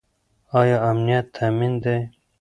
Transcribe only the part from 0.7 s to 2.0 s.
امنيت تامين دی؟